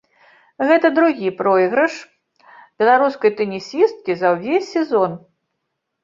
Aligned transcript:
Гэта 0.69 0.87
другі 0.97 1.27
пройгрыш 1.41 1.97
беларускай 2.83 3.31
тэнісісткі 3.41 4.11
за 4.23 4.27
ўвесь 4.37 4.71
сезон. 4.77 5.11